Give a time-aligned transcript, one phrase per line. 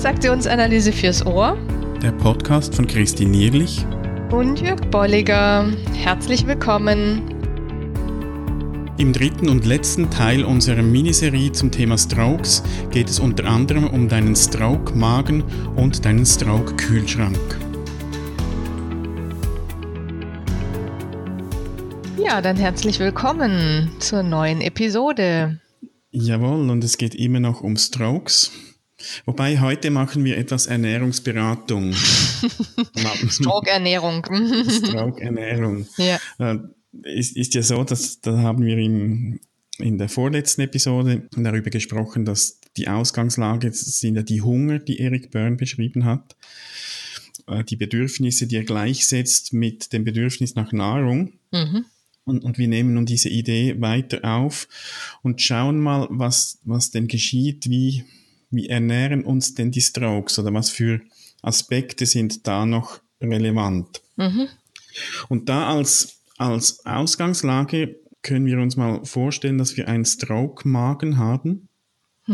[0.00, 1.58] Transaktionsanalyse fürs Ohr.
[2.02, 3.84] Der Podcast von Christine Nierlich
[4.30, 5.70] und Jörg Bolliger.
[5.92, 7.20] Herzlich willkommen.
[8.96, 14.08] Im dritten und letzten Teil unserer Miniserie zum Thema Strokes geht es unter anderem um
[14.08, 15.44] deinen Stroke-Magen
[15.76, 17.58] und deinen Stroke-Kühlschrank.
[22.16, 25.60] Ja, dann herzlich willkommen zur neuen Episode.
[26.10, 28.50] Jawohl, und es geht immer noch um Strokes.
[29.24, 31.92] Wobei heute machen wir etwas Ernährungsberatung.
[33.28, 34.24] Stroke-Ernährung.
[34.68, 35.86] Stroke-Ernährung.
[35.96, 36.18] Ja.
[36.38, 36.58] Äh,
[37.02, 39.40] ist, ist ja so, dass da haben wir im,
[39.78, 45.30] in der vorletzten Episode darüber gesprochen, dass die Ausgangslage sind ja die Hunger, die Eric
[45.30, 46.36] Byrne beschrieben hat,
[47.46, 51.32] äh, die Bedürfnisse, die er gleichsetzt mit dem Bedürfnis nach Nahrung.
[51.52, 51.84] Mhm.
[52.24, 54.68] Und, und wir nehmen nun diese Idee weiter auf
[55.22, 58.04] und schauen mal, was, was denn geschieht, wie,
[58.50, 61.00] wie ernähren uns denn die Strokes oder was für
[61.42, 64.02] Aspekte sind da noch relevant.
[64.16, 64.48] Mhm.
[65.28, 71.68] Und da als, als Ausgangslage können wir uns mal vorstellen, dass wir einen Stroke-Magen haben,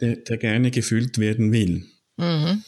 [0.00, 1.86] der, der, gerne gefüllt werden will.
[2.16, 2.62] Mhm.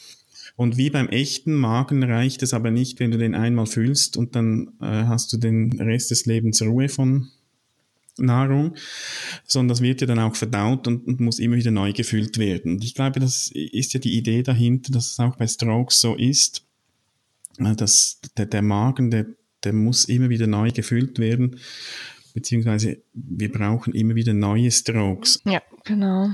[0.55, 4.35] Und wie beim echten Magen reicht es aber nicht, wenn du den einmal füllst und
[4.35, 7.29] dann äh, hast du den Rest des Lebens Ruhe von
[8.25, 8.75] Nahrung,
[9.45, 12.73] sondern das wird ja dann auch verdaut und, und, muss immer wieder neu gefüllt werden.
[12.73, 16.15] Und ich glaube, das ist ja die Idee dahinter, dass es auch bei Strokes so
[16.15, 16.65] ist,
[17.57, 19.25] äh, dass der, der Magen, der,
[19.63, 21.59] der muss immer wieder neu gefüllt werden,
[22.33, 25.41] beziehungsweise wir brauchen immer wieder neue Strokes.
[25.45, 26.29] Ja, genau.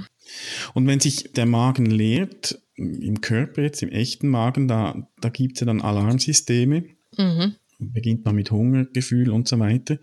[0.74, 5.56] Und wenn sich der Magen leert, im Körper jetzt, im echten Magen, da, da gibt
[5.56, 6.86] es ja dann Alarmsysteme.
[7.18, 9.98] Mhm beginnt man mit Hungergefühl und so weiter.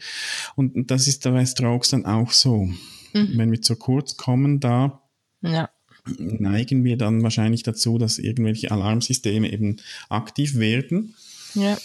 [0.56, 2.68] Und das ist bei Strokes dann auch so.
[3.12, 3.32] Mhm.
[3.36, 5.02] Wenn wir zu kurz kommen, da
[5.42, 5.70] ja.
[6.18, 9.76] neigen wir dann wahrscheinlich dazu, dass irgendwelche Alarmsysteme eben
[10.08, 11.14] aktiv werden.
[11.54, 11.76] Ja.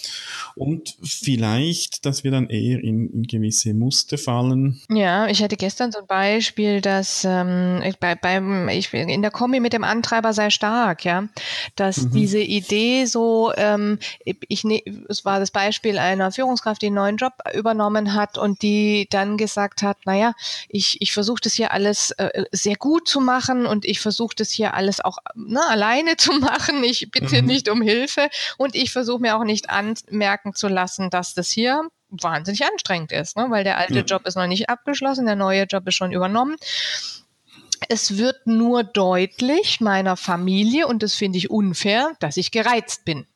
[0.56, 4.82] Und vielleicht, dass wir dann eher in, in, gewisse Muster fallen.
[4.90, 9.60] Ja, ich hatte gestern so ein Beispiel, dass ähm, bei, beim, ich in der Kombi
[9.60, 11.28] mit dem Antreiber sei stark, ja,
[11.76, 12.12] dass mhm.
[12.12, 17.18] diese Idee so, ähm, ich ne, es war das Beispiel einer Führungskraft, die einen neuen
[17.18, 20.34] Job übernommen hat und die dann gesagt hat, naja,
[20.70, 24.50] ich, ich versuche das hier alles äh, sehr gut zu machen und ich versuche das
[24.50, 26.84] hier alles auch ne, alleine zu machen.
[26.84, 27.48] Ich bitte mhm.
[27.48, 31.50] nicht um Hilfe und ich versuche mir auch nicht anmerken merken zu lassen, dass das
[31.50, 33.48] hier wahnsinnig anstrengend ist, ne?
[33.50, 34.02] weil der alte ja.
[34.02, 36.56] Job ist noch nicht abgeschlossen, der neue Job ist schon übernommen.
[37.90, 43.28] Es wird nur deutlich meiner Familie, und das finde ich unfair, dass ich gereizt bin.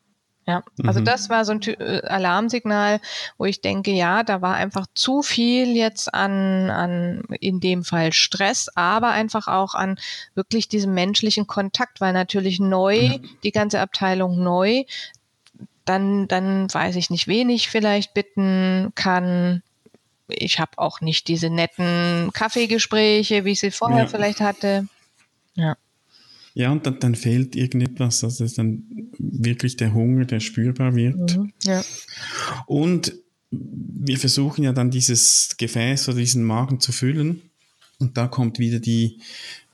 [0.48, 1.06] Ja, also mhm.
[1.06, 3.00] das war so ein äh, Alarmsignal,
[3.38, 8.12] wo ich denke, ja, da war einfach zu viel jetzt an, an in dem Fall
[8.12, 10.00] Stress, aber einfach auch an
[10.34, 13.30] wirklich diesem menschlichen Kontakt, weil natürlich neu, mhm.
[13.44, 14.84] die ganze Abteilung neu,
[15.92, 19.62] dann, dann weiß ich nicht, wen ich vielleicht bitten kann.
[20.30, 24.08] Ich habe auch nicht diese netten Kaffeegespräche, wie ich sie vorher ja.
[24.08, 24.88] vielleicht hatte.
[25.56, 25.76] Ja.
[26.54, 28.84] Ja, und dann, dann fehlt irgendetwas, also es ist dann
[29.18, 31.38] wirklich der Hunger, der spürbar wird.
[31.38, 31.84] Mhm, ja.
[32.68, 33.14] Und
[33.50, 37.42] wir versuchen ja dann dieses Gefäß oder diesen Magen zu füllen.
[38.00, 39.20] Und da kommt wieder die,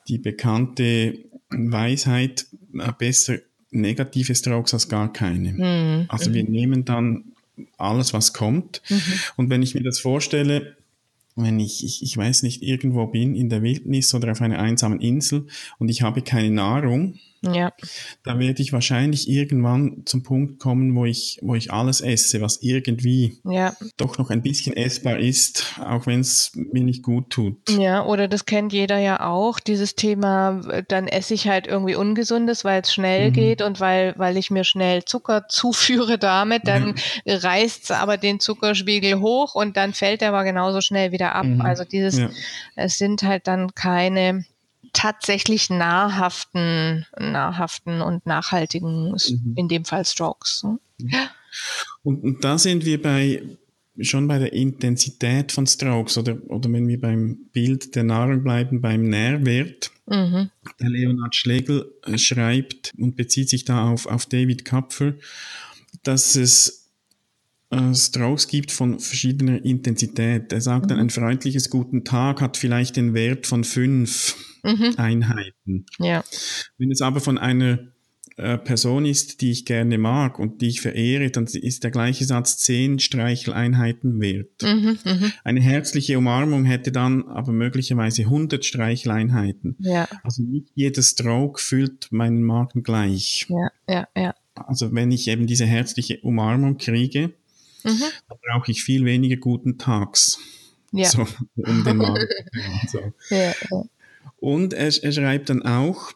[0.07, 3.37] die bekannte Weisheit, äh, besser
[3.71, 5.53] negative Strokes als gar keine.
[5.53, 6.05] Mhm.
[6.09, 7.25] Also wir nehmen dann
[7.77, 8.81] alles, was kommt.
[8.89, 9.01] Mhm.
[9.35, 10.75] Und wenn ich mir das vorstelle,
[11.35, 14.99] wenn ich, ich, ich weiß nicht, irgendwo bin in der Wildnis oder auf einer einsamen
[14.99, 15.47] Insel
[15.77, 17.71] und ich habe keine Nahrung, ja.
[18.23, 22.61] Da werde ich wahrscheinlich irgendwann zum Punkt kommen, wo ich, wo ich alles esse, was
[22.61, 23.75] irgendwie ja.
[23.97, 27.57] doch noch ein bisschen essbar ist, auch wenn es mir nicht gut tut.
[27.69, 32.65] Ja, oder das kennt jeder ja auch, dieses Thema, dann esse ich halt irgendwie Ungesundes,
[32.65, 33.33] weil es schnell mhm.
[33.33, 37.37] geht und weil, weil ich mir schnell Zucker zuführe damit, dann ja.
[37.37, 41.45] reißt es aber den Zuckerspiegel hoch und dann fällt er aber genauso schnell wieder ab.
[41.45, 41.61] Mhm.
[41.61, 42.29] Also dieses, ja.
[42.75, 44.45] es sind halt dann keine
[44.97, 49.53] tatsächlich nahrhaften, nahrhaften und nachhaltigen, mhm.
[49.55, 50.63] in dem Fall Strokes.
[50.63, 50.79] Ne?
[52.01, 53.43] Und, und, da sind wir bei
[53.99, 58.81] schon bei der Intensität von Strokes oder, oder wenn wir beim Bild der Nahrung bleiben,
[58.81, 59.91] beim Nährwert.
[60.07, 60.49] Mhm.
[60.79, 65.13] Der Leonhard Schlegel äh, schreibt und bezieht sich da auf, auf David Kapfer,
[66.03, 66.89] dass es
[67.69, 70.51] äh, Strokes gibt von verschiedener Intensität.
[70.53, 70.89] Er sagt mhm.
[70.89, 74.35] dann, ein freundliches Guten Tag hat vielleicht den Wert von fünf
[74.67, 74.93] mhm.
[74.97, 75.85] Einheiten.
[75.99, 76.23] Ja.
[76.77, 77.79] Wenn es aber von einer
[78.37, 82.23] äh, Person ist, die ich gerne mag und die ich verehre, dann ist der gleiche
[82.23, 84.61] Satz zehn Streicheleinheiten wert.
[84.61, 85.31] Mhm, mh.
[85.43, 89.75] Eine herzliche Umarmung hätte dann aber möglicherweise 100 Streicheleinheiten.
[89.79, 90.07] Ja.
[90.21, 93.47] Also nicht jeder Stroke füllt meinen Magen gleich.
[93.49, 94.35] Ja, ja, ja.
[94.53, 97.31] Also wenn ich eben diese herzliche Umarmung kriege,
[97.83, 98.03] mhm.
[98.29, 100.39] dann brauche ich viel weniger guten Tags.
[100.91, 101.09] Ja.
[101.09, 101.25] So,
[101.55, 102.27] um den Magen.
[102.87, 102.99] so.
[103.29, 103.83] ja, ja.
[104.37, 106.11] Und er, er schreibt dann auch,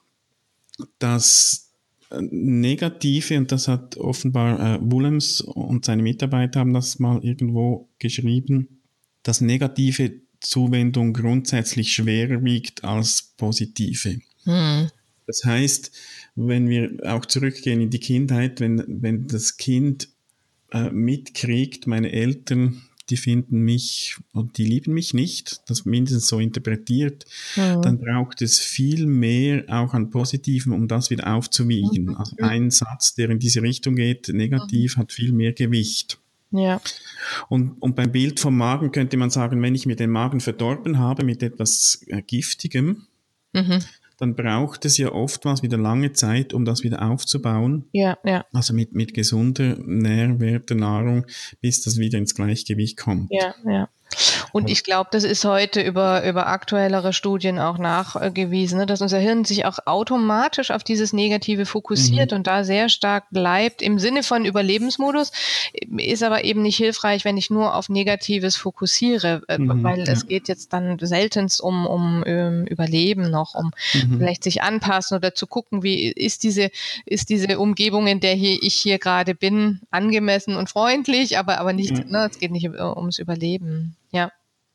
[0.99, 1.71] dass
[2.19, 8.81] negative, und das hat offenbar äh, Willems und seine Mitarbeiter haben das mal irgendwo geschrieben,
[9.23, 14.19] dass negative Zuwendung grundsätzlich schwerer wiegt als positive.
[14.43, 14.89] Hm.
[15.27, 15.91] Das heißt,
[16.35, 20.09] wenn wir auch zurückgehen in die Kindheit, wenn, wenn das Kind
[20.71, 26.39] äh, mitkriegt, meine Eltern die finden mich und die lieben mich nicht, das mindestens so
[26.39, 27.25] interpretiert,
[27.55, 27.81] mhm.
[27.81, 32.05] dann braucht es viel mehr auch an Positiven, um das wieder aufzuwiegen.
[32.05, 32.15] Mhm.
[32.15, 35.01] Also ein Satz, der in diese Richtung geht, negativ, mhm.
[35.01, 36.19] hat viel mehr Gewicht.
[36.51, 36.81] Ja.
[37.47, 40.97] Und, und beim Bild vom Magen könnte man sagen, wenn ich mir den Magen verdorben
[40.97, 43.07] habe mit etwas äh, Giftigem,
[43.53, 43.79] mhm
[44.21, 47.85] dann braucht es ja oftmals wieder lange Zeit, um das wieder aufzubauen.
[47.91, 48.45] Ja, ja.
[48.53, 51.25] Also mit, mit gesunder Nährwerte, Nahrung,
[51.59, 53.31] bis das wieder ins Gleichgewicht kommt.
[53.31, 53.89] Ja, ja.
[54.51, 59.19] Und ich glaube, das ist heute über, über aktuellere Studien auch nachgewiesen, ne, dass unser
[59.19, 62.37] Hirn sich auch automatisch auf dieses Negative fokussiert mhm.
[62.37, 65.31] und da sehr stark bleibt im Sinne von Überlebensmodus,
[65.97, 70.13] ist aber eben nicht hilfreich, wenn ich nur auf Negatives fokussiere, äh, mhm, weil ja.
[70.13, 74.17] es geht jetzt dann seltenst um, um, um ähm, Überleben noch, um mhm.
[74.17, 76.71] vielleicht sich anpassen oder zu gucken, wie ist diese,
[77.05, 81.73] ist diese Umgebung, in der hier, ich hier gerade bin, angemessen und freundlich, aber, aber
[81.73, 83.95] nicht, ne, es geht nicht ums Überleben.
[84.11, 84.31] Ja.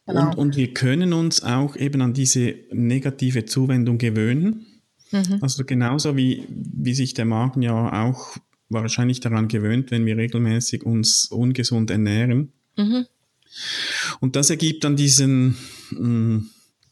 [0.06, 0.30] Genau.
[0.30, 4.66] Und, und wir können uns auch eben an diese negative Zuwendung gewöhnen.
[5.10, 5.38] Mhm.
[5.40, 8.36] Also genauso wie, wie sich der Magen ja auch
[8.68, 12.52] wahrscheinlich daran gewöhnt, wenn wir regelmäßig uns ungesund ernähren.
[12.76, 13.06] Mhm.
[14.20, 15.56] Und das ergibt dann diesen,
[15.90, 16.50] mh, mm,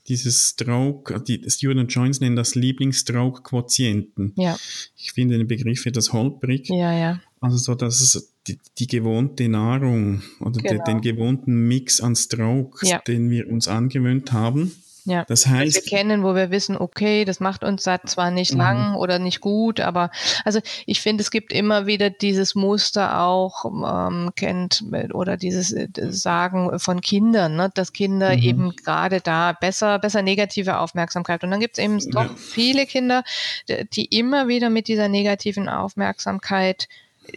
[0.08, 4.35] dieses Stroke, die Stewart und Jones nennen das Lieblings-Stroke-Quotienten.
[4.37, 4.56] Ja.
[4.96, 6.69] Ich finde den Begriff etwas holprig.
[6.69, 7.20] Ja, ja.
[7.41, 10.85] Also so, dass es die, die gewohnte Nahrung oder genau.
[10.85, 12.99] de, den gewohnten Mix an Strokes, ja.
[12.99, 14.73] den wir uns angewöhnt haben,
[15.06, 18.55] ja, das heißt, wir kennen, wo wir wissen, okay, das macht uns satt zwar nicht
[18.55, 18.58] mhm.
[18.58, 20.11] lang oder nicht gut, aber
[20.46, 24.82] also ich finde, es gibt immer wieder dieses Muster auch ähm, kennt
[25.12, 28.43] oder dieses äh, Sagen von Kindern, ne, dass Kinder mhm.
[28.43, 32.11] eben gerade da besser besser negative Aufmerksamkeit und dann gibt es eben ja.
[32.11, 33.25] doch viele Kinder,
[33.69, 36.88] die immer wieder mit dieser negativen Aufmerksamkeit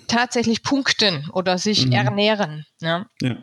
[0.08, 1.92] tatsächlich punkten oder sich mhm.
[1.94, 2.66] ernähren.
[2.82, 3.08] Ja.
[3.22, 3.38] ja.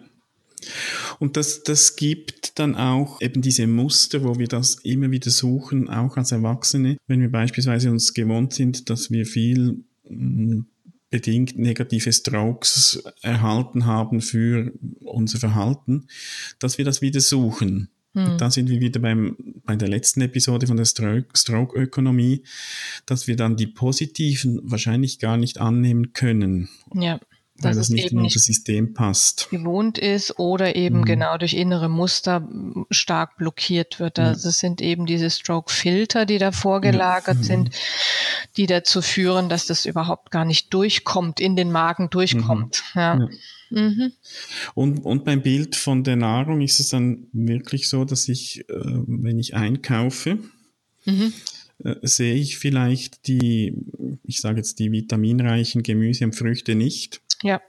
[1.18, 5.88] Und das, das gibt dann auch eben diese Muster, wo wir das immer wieder suchen,
[5.88, 6.96] auch als Erwachsene.
[7.06, 10.62] Wenn wir beispielsweise uns gewohnt sind, dass wir viel mm,
[11.10, 16.08] bedingt negative Strokes erhalten haben für unser Verhalten,
[16.58, 17.88] dass wir das wieder suchen.
[18.14, 18.38] Hm.
[18.38, 22.44] Da sind wir wieder beim, bei der letzten Episode von der Stroke-Ökonomie,
[23.06, 26.68] dass wir dann die positiven wahrscheinlich gar nicht annehmen können.
[26.94, 27.20] Ja.
[27.60, 29.48] Weil das nicht in unser System passt.
[29.50, 31.04] Gewohnt ist oder eben mhm.
[31.04, 32.48] genau durch innere Muster
[32.90, 34.18] stark blockiert wird.
[34.18, 37.42] Also es sind eben diese Stroke-Filter, die da vorgelagert ja.
[37.42, 37.44] mhm.
[37.44, 37.70] sind,
[38.56, 42.82] die dazu führen, dass das überhaupt gar nicht durchkommt, in den Magen durchkommt.
[42.94, 43.00] Mhm.
[43.00, 43.18] Ja.
[43.18, 43.28] ja.
[43.70, 44.12] Mhm.
[44.74, 48.74] Und, und beim Bild von der Nahrung ist es dann wirklich so, dass ich, äh,
[49.06, 50.38] wenn ich einkaufe,
[51.04, 51.32] mhm.
[51.82, 53.74] äh, sehe ich vielleicht die,
[54.22, 57.20] ich sage jetzt die vitaminreichen Gemüse und Früchte nicht.
[57.42, 57.60] Ja.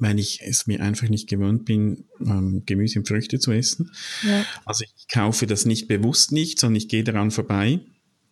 [0.00, 3.92] Weil ich es mir einfach nicht gewöhnt bin, ähm, Gemüse und Früchte zu essen.
[4.22, 4.44] Ja.
[4.64, 7.80] Also ich kaufe das nicht bewusst nicht, sondern ich gehe daran vorbei.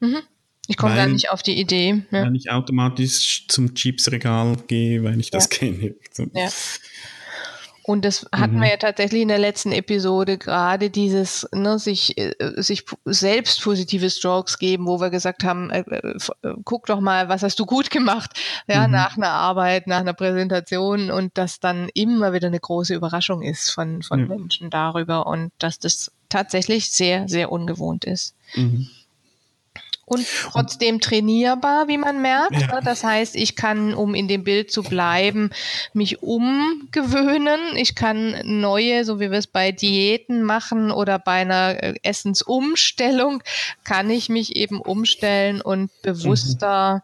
[0.00, 0.22] Mhm.
[0.68, 2.04] Ich komme gar nicht auf die Idee.
[2.10, 2.24] Ja.
[2.24, 5.94] Wenn ich automatisch zum Chipsregal gehe, weil ich das kenne.
[6.12, 6.26] So.
[6.34, 6.48] Ja.
[7.84, 8.60] Und das hatten mhm.
[8.60, 14.08] wir ja tatsächlich in der letzten Episode gerade dieses, ne, sich, äh, sich selbst positive
[14.08, 17.66] Strokes geben, wo wir gesagt haben, äh, äh, äh, guck doch mal, was hast du
[17.66, 18.38] gut gemacht,
[18.68, 18.92] ja, mhm.
[18.92, 23.70] nach einer Arbeit, nach einer Präsentation und das dann immer wieder eine große Überraschung ist
[23.70, 24.28] von, von mhm.
[24.28, 28.36] Menschen darüber und dass das tatsächlich sehr, sehr ungewohnt ist.
[30.06, 32.60] Mhm und trotzdem trainierbar, wie man merkt.
[32.60, 32.80] Ja.
[32.80, 35.50] Das heißt, ich kann, um in dem Bild zu bleiben,
[35.94, 37.76] mich umgewöhnen.
[37.76, 43.42] Ich kann neue, so wie wir es bei Diäten machen oder bei einer äh, Essensumstellung,
[43.84, 47.02] kann ich mich eben umstellen und bewusster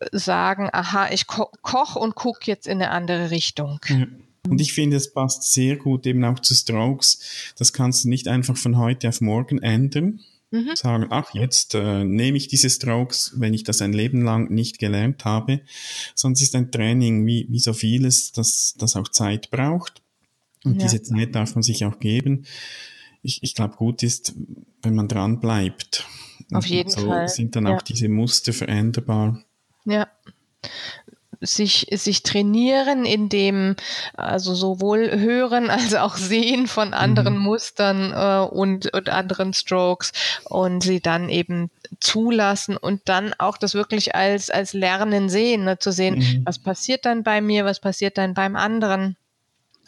[0.00, 0.18] mhm.
[0.18, 3.80] sagen, aha, ich ko koche und gucke jetzt in eine andere Richtung.
[3.88, 4.06] Ja.
[4.46, 7.54] Und ich finde, es passt sehr gut eben auch zu Strokes.
[7.56, 10.20] Das kannst du nicht einfach von heute auf morgen ändern.
[10.54, 10.76] Mhm.
[10.76, 14.78] Sagen, ach, jetzt äh, nehme ich diese Strokes, wenn ich das ein Leben lang nicht
[14.78, 15.62] gelernt habe.
[16.14, 20.00] Es ist ein Training, wie, wie so vieles, das, das auch Zeit braucht.
[20.62, 20.86] Und ja.
[20.86, 22.46] diese Zeit darf man sich auch geben.
[23.20, 24.32] Ich, ich glaube, gut ist,
[24.80, 26.06] wenn man dran bleibt.
[26.52, 27.28] Auf jeden so Fall.
[27.28, 27.74] sind dann ja.
[27.74, 29.42] auch diese Muster veränderbar.
[29.84, 30.06] Ja
[31.44, 33.76] sich, sich trainieren, in dem
[34.14, 37.44] also sowohl hören als auch sehen von anderen mhm.
[37.44, 40.12] Mustern äh, und, und anderen Strokes
[40.44, 41.70] und sie dann eben
[42.00, 46.42] zulassen und dann auch das wirklich als, als Lernen sehen, ne, zu sehen, mhm.
[46.44, 49.16] was passiert dann bei mir, was passiert dann beim anderen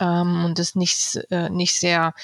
[0.00, 2.14] ähm, und es nicht, äh, nicht sehr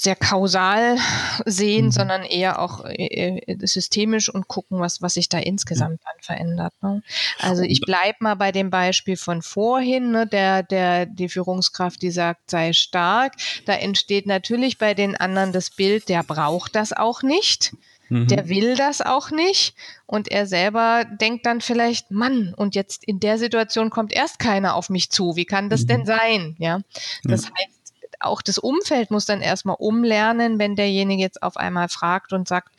[0.00, 0.96] sehr kausal
[1.44, 1.90] sehen, mhm.
[1.90, 6.72] sondern eher auch äh, äh, systemisch und gucken, was, was sich da insgesamt dann verändert.
[6.82, 7.02] Ne?
[7.38, 12.10] Also ich bleibe mal bei dem Beispiel von vorhin, ne, der, der, die Führungskraft, die
[12.10, 13.34] sagt, sei stark.
[13.66, 17.74] Da entsteht natürlich bei den anderen das Bild, der braucht das auch nicht.
[18.08, 18.26] Mhm.
[18.26, 19.74] Der will das auch nicht
[20.06, 24.74] und er selber denkt dann vielleicht, Mann, und jetzt in der Situation kommt erst keiner
[24.74, 25.36] auf mich zu.
[25.36, 25.86] Wie kann das mhm.
[25.86, 26.56] denn sein?
[26.58, 26.80] Ja,
[27.22, 27.50] das ja.
[27.50, 27.79] heißt,
[28.20, 32.74] auch das Umfeld muss dann erstmal umlernen, wenn derjenige jetzt auf einmal fragt und sagt,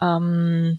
[0.00, 0.78] ähm,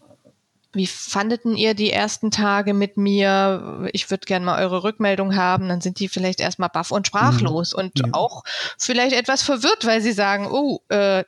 [0.73, 3.89] wie fandeten ihr die ersten Tage mit mir?
[3.91, 5.67] Ich würde gerne mal eure Rückmeldung haben.
[5.67, 7.79] Dann sind die vielleicht erstmal baff und sprachlos mhm.
[7.79, 8.05] und ja.
[8.13, 8.43] auch
[8.77, 11.25] vielleicht etwas verwirrt, weil sie sagen, oh, äh,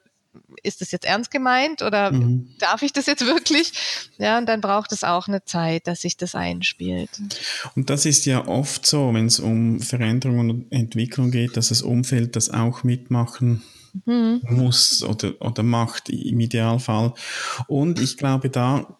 [0.63, 2.49] ist das jetzt ernst gemeint oder mhm.
[2.59, 3.73] darf ich das jetzt wirklich?
[4.17, 7.09] Ja, und dann braucht es auch eine Zeit, dass sich das einspielt.
[7.75, 11.81] Und das ist ja oft so, wenn es um Veränderung und Entwicklung geht, dass das
[11.81, 13.63] Umfeld das auch mitmachen
[14.05, 14.41] mhm.
[14.49, 17.13] muss oder, oder macht im Idealfall.
[17.67, 18.97] Und ich glaube, da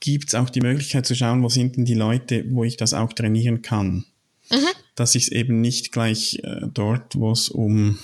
[0.00, 2.94] gibt es auch die Möglichkeit zu schauen, wo sind denn die Leute, wo ich das
[2.94, 4.06] auch trainieren kann.
[4.50, 4.66] Mhm.
[4.94, 7.98] Dass ich es eben nicht gleich äh, dort, wo es um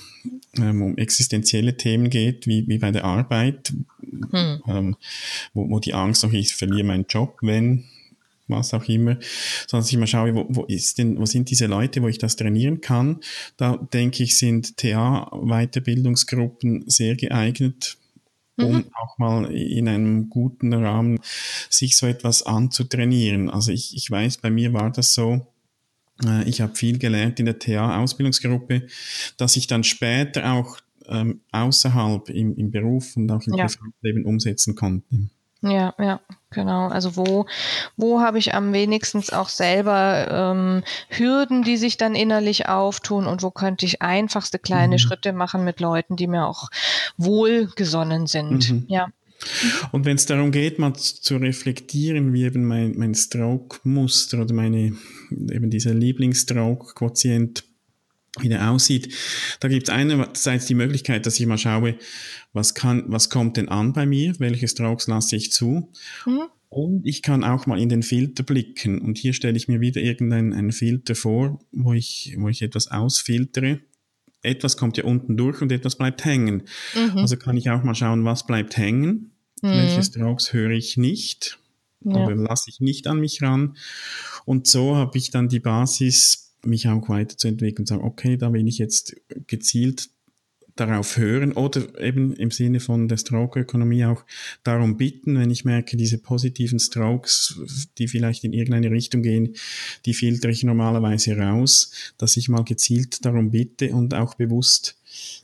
[0.57, 3.73] ähm, um existenzielle Themen geht, wie, wie bei der Arbeit,
[4.31, 4.61] hm.
[4.67, 4.95] ähm,
[5.53, 7.85] wo, wo die Angst auch ich verliere meinen Job, wenn
[8.47, 9.17] was auch immer,
[9.67, 12.35] sondern ich mal schaue, wo, wo ist denn, wo sind diese Leute, wo ich das
[12.35, 13.21] trainieren kann.
[13.57, 17.97] Da denke ich, sind TA-Weiterbildungsgruppen sehr geeignet,
[18.57, 18.85] um mhm.
[18.93, 21.19] auch mal in einem guten Rahmen
[21.69, 23.49] sich so etwas anzutrainieren.
[23.49, 25.47] Also ich, ich weiß, bei mir war das so,
[26.25, 28.87] äh, ich habe viel gelernt in der TA-Ausbildungsgruppe,
[29.37, 30.77] dass ich dann später auch
[31.07, 33.67] ähm, außerhalb im, im Beruf und auch im ja.
[33.67, 35.29] Privatleben umsetzen konnte.
[35.61, 36.89] Ja, ja, genau.
[36.89, 37.45] Also wo,
[37.95, 43.43] wo habe ich am wenigsten auch selber ähm, Hürden, die sich dann innerlich auftun und
[43.43, 44.99] wo könnte ich einfachste kleine mhm.
[44.99, 46.69] Schritte machen mit Leuten, die mir auch
[47.17, 48.71] wohlgesonnen sind.
[48.71, 48.85] Mhm.
[48.89, 49.07] Ja.
[49.91, 54.93] Und wenn es darum geht, mal zu reflektieren, wie eben mein, mein Stroke-Muster oder meine,
[55.31, 57.63] eben dieser Lieblings-Stroke-Quotient
[58.39, 59.13] wieder aussieht,
[59.59, 61.95] da gibt es einerseits die Möglichkeit, dass ich mal schaue,
[62.51, 65.91] was kann, was kommt denn an bei mir, welche Strokes lasse ich zu.
[66.25, 66.41] Mhm.
[66.69, 68.99] Und ich kann auch mal in den Filter blicken.
[68.99, 73.79] Und hier stelle ich mir wieder irgendeinen Filter vor, wo ich, wo ich etwas ausfiltere
[74.43, 76.63] etwas kommt ja unten durch und etwas bleibt hängen.
[76.93, 77.17] Mhm.
[77.17, 79.32] Also kann ich auch mal schauen, was bleibt hängen
[79.63, 79.69] Mhm.
[79.69, 81.57] Welche Strokes höre ich nicht
[82.01, 82.11] ja.
[82.11, 83.77] oder lasse ich nicht an mich ran.
[84.45, 88.67] Und so habe ich dann die Basis, mich auch weiterzuentwickeln und sagen, okay, da will
[88.67, 89.15] ich jetzt
[89.47, 90.09] gezielt
[90.75, 94.23] darauf hören oder eben im Sinne von der Stroke-Ökonomie auch
[94.63, 97.59] darum bitten, wenn ich merke, diese positiven Strokes,
[97.97, 99.55] die vielleicht in irgendeine Richtung gehen,
[100.05, 104.97] die filtere ich normalerweise raus, dass ich mal gezielt darum bitte und auch bewusst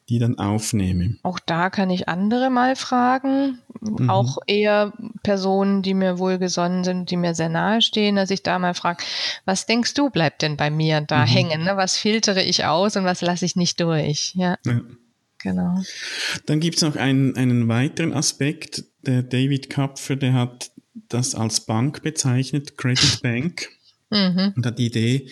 [0.09, 1.17] die dann aufnehme.
[1.21, 4.09] Auch da kann ich andere mal fragen, mhm.
[4.09, 8.57] auch eher Personen, die mir wohlgesonnen sind, die mir sehr nahe stehen, dass ich da
[8.57, 9.03] mal frage,
[9.45, 11.29] was denkst du, bleibt denn bei mir da mhm.
[11.29, 11.63] hängen?
[11.63, 11.77] Ne?
[11.77, 14.33] Was filtere ich aus und was lasse ich nicht durch?
[14.35, 14.57] Ja.
[14.65, 14.81] ja.
[15.41, 15.81] Genau.
[16.45, 18.83] Dann gibt es noch einen, einen weiteren Aspekt.
[19.05, 20.71] Der David Kapfer, der hat
[21.07, 23.69] das als Bank bezeichnet, Credit Bank.
[24.11, 24.53] Mhm.
[24.55, 25.29] Und hat die Idee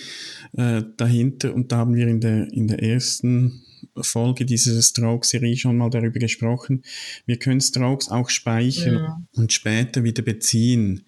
[0.53, 3.63] äh, dahinter, und da haben wir in der, in der ersten
[4.01, 6.83] Folge dieser Stroke-Serie schon mal darüber gesprochen.
[7.25, 9.21] Wir können Strokes auch speichern ja.
[9.33, 11.05] und später wieder beziehen.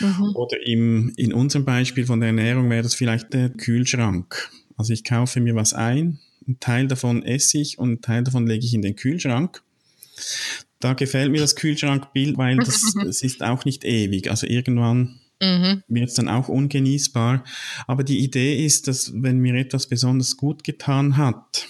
[0.00, 0.34] Mhm.
[0.34, 4.50] Oder im, in unserem Beispiel von der Ernährung wäre das vielleicht der Kühlschrank.
[4.76, 8.46] Also ich kaufe mir was ein, ein Teil davon esse ich und ein Teil davon
[8.46, 9.62] lege ich in den Kühlschrank.
[10.80, 14.30] Da gefällt mir das Kühlschrankbild, weil das, das ist auch nicht ewig.
[14.30, 15.82] Also irgendwann mhm.
[15.88, 17.44] wird es dann auch ungenießbar.
[17.86, 21.66] Aber die Idee ist, dass wenn mir etwas besonders gut getan hat,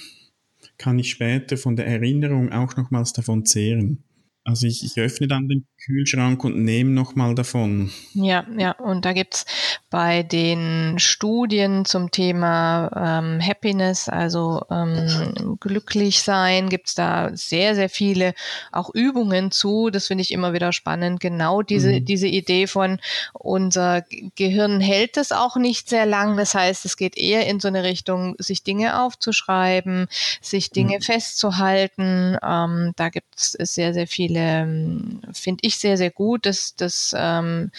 [0.78, 4.02] kann ich später von der Erinnerung auch nochmals davon zehren.
[4.44, 7.90] Also ich, ich öffne dann den Kühlschrank und nehme nochmal davon.
[8.14, 9.46] Ja, ja, und da gibt's
[9.90, 17.88] bei den Studien zum Thema ähm, Happiness, also ähm, glücklich sein, gibt's da sehr, sehr
[17.88, 18.34] viele
[18.70, 19.90] auch Übungen zu.
[19.90, 21.20] Das finde ich immer wieder spannend.
[21.20, 22.04] Genau diese, mhm.
[22.04, 23.00] diese Idee von
[23.34, 24.02] unser
[24.34, 26.36] Gehirn hält es auch nicht sehr lang.
[26.36, 30.06] Das heißt, es geht eher in so eine Richtung, sich Dinge aufzuschreiben,
[30.40, 31.02] sich Dinge mhm.
[31.02, 32.38] festzuhalten.
[32.42, 36.46] Ähm, da gibt's sehr, sehr viele, ähm, finde ich sehr, sehr gut.
[36.46, 37.70] Das, das ähm,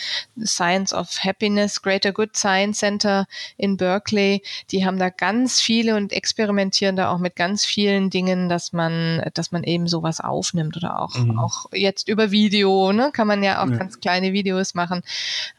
[0.44, 3.26] Science of Happiness, Greater Good Science Center
[3.58, 8.50] in Berkeley, die haben da ganz viele und experimentieren da auch mit ganz vielen Dingen,
[8.50, 11.40] dass man, dass man eben sowas aufnimmt oder auch, mhm.
[11.40, 13.78] auch jetzt über Video, ne, kann man ja auch ja.
[13.78, 15.02] ganz kleine Videos machen.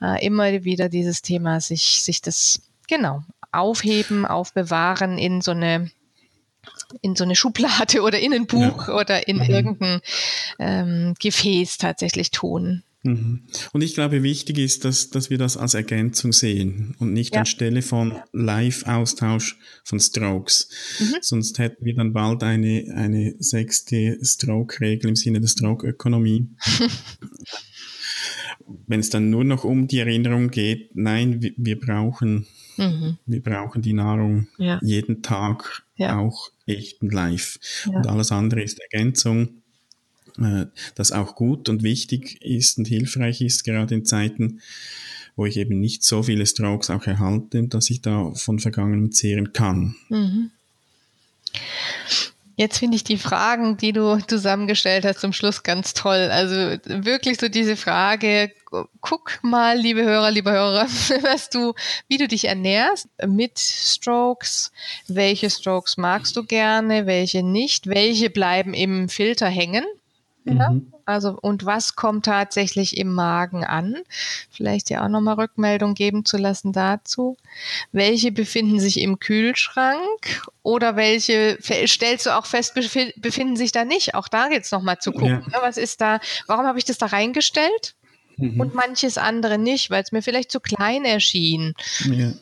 [0.00, 3.22] Äh, immer wieder dieses Thema, sich, sich das genau
[3.52, 5.90] aufheben, aufbewahren in so eine
[7.02, 8.94] in so eine Schublade oder in ein Buch ja.
[8.94, 9.42] oder in mhm.
[9.42, 10.00] irgendein
[10.58, 12.82] ähm, Gefäß tatsächlich tun.
[13.04, 13.42] Mhm.
[13.72, 17.40] Und ich glaube, wichtig ist, dass, dass wir das als Ergänzung sehen und nicht ja.
[17.40, 20.70] anstelle von Live-Austausch von Strokes.
[20.98, 21.16] Mhm.
[21.20, 26.48] Sonst hätten wir dann bald eine, eine sechste Stroke-Regel im Sinne der Stroke-Ökonomie.
[28.86, 32.46] Wenn es dann nur noch um die Erinnerung geht, nein, wir, wir brauchen,
[32.76, 33.19] mhm.
[33.26, 34.78] wir brauchen die Nahrung ja.
[34.83, 36.19] jeden Tag, ja.
[36.19, 37.59] auch echt und live.
[37.87, 39.62] Und alles andere ist Ergänzung
[40.38, 44.61] äh, das auch gut und wichtig ist und hilfreich ist, gerade in Zeiten,
[45.37, 49.52] wo ich eben nicht so viele Strokes auch erhalte, dass ich da von Vergangenem zehren
[49.52, 49.97] kann.
[50.09, 50.50] Mhm.
[52.56, 56.30] Jetzt finde ich die Fragen, die du zusammengestellt hast, zum Schluss ganz toll.
[56.30, 58.52] Also wirklich so diese Frage,
[59.00, 60.87] guck mal, liebe Hörer, liebe Hörer,
[61.23, 61.75] was du,
[62.08, 64.70] wie du dich ernährst mit Strokes.
[65.08, 67.88] Welche Strokes magst du gerne, welche nicht?
[67.88, 69.84] Welche bleiben im Filter hängen?
[70.44, 70.70] Ja?
[70.70, 70.92] Mhm.
[71.06, 73.96] Also, und was kommt tatsächlich im Magen an?
[74.50, 77.36] Vielleicht ja auch nochmal Rückmeldung geben zu lassen dazu.
[77.92, 84.14] Welche befinden sich im Kühlschrank oder welche stellst du auch fest, befinden sich da nicht?
[84.14, 85.28] Auch da geht's nochmal zu gucken.
[85.28, 85.58] Ja.
[85.58, 85.58] Ne?
[85.60, 87.94] Was ist da, warum habe ich das da reingestellt?
[88.36, 88.60] Mhm.
[88.60, 91.74] Und manches andere nicht, weil es mir vielleicht zu klein erschien.
[92.10, 92.32] Ja.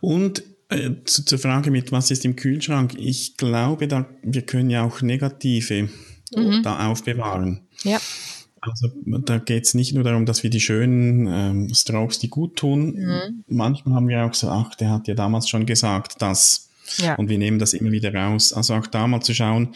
[0.00, 2.94] Und äh, zu, zur Frage mit, was ist im Kühlschrank?
[2.96, 5.88] Ich glaube, da, wir können ja auch negative
[6.36, 6.62] mhm.
[6.62, 7.60] da aufbewahren.
[7.82, 8.00] Ja.
[8.60, 12.56] Also da geht es nicht nur darum, dass wir die schönen ähm, Strokes, die gut
[12.56, 12.94] tun.
[12.94, 13.44] Mhm.
[13.46, 16.70] Manchmal haben wir auch so, ach, der hat ja damals schon gesagt, dass.
[16.98, 17.14] Ja.
[17.14, 18.52] Und wir nehmen das immer wieder raus.
[18.52, 19.74] Also auch da mal zu schauen,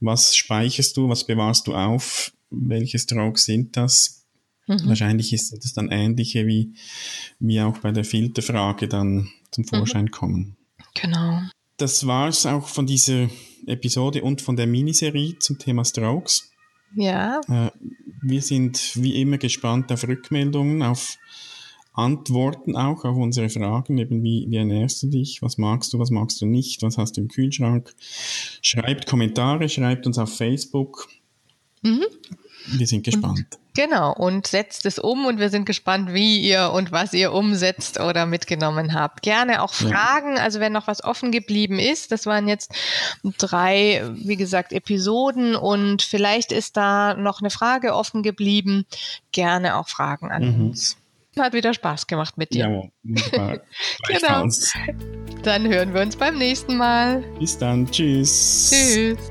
[0.00, 4.26] was speicherst du, was bewahrst du auf, welche Strokes sind das?
[4.66, 4.86] Mhm.
[4.86, 6.74] Wahrscheinlich ist das dann ähnliche wie,
[7.38, 10.10] wie auch bei der Filterfrage dann zum Vorschein mhm.
[10.10, 10.56] kommen.
[11.00, 11.40] Genau.
[11.80, 13.30] Das war es auch von dieser
[13.66, 16.52] Episode und von der Miniserie zum Thema Strokes.
[16.94, 17.40] Ja.
[17.48, 17.70] Äh,
[18.22, 21.16] wir sind wie immer gespannt auf Rückmeldungen, auf
[21.94, 26.10] Antworten auch auf unsere Fragen, eben wie, wie ernährst du dich, was magst du, was
[26.10, 27.94] magst du nicht, was hast du im Kühlschrank.
[28.60, 31.08] Schreibt Kommentare, schreibt uns auf Facebook.
[31.82, 32.04] Mhm.
[32.66, 33.58] Wir sind gespannt.
[33.74, 38.00] Genau, und setzt es um und wir sind gespannt, wie ihr und was ihr umsetzt
[38.00, 39.22] oder mitgenommen habt.
[39.22, 40.42] Gerne auch Fragen, ja.
[40.42, 42.74] also wenn noch was offen geblieben ist, das waren jetzt
[43.38, 48.86] drei, wie gesagt, Episoden und vielleicht ist da noch eine Frage offen geblieben,
[49.32, 50.66] gerne auch Fragen an mhm.
[50.68, 50.96] uns.
[51.38, 52.90] Hat wieder Spaß gemacht mit dir.
[53.04, 53.56] Ja,
[54.08, 54.46] genau.
[55.44, 57.22] Dann hören wir uns beim nächsten Mal.
[57.38, 58.72] Bis dann, tschüss.
[58.72, 59.30] Tschüss.